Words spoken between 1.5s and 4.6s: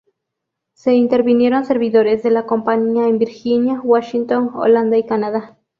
servidores de la compañía en Virginia, Washington,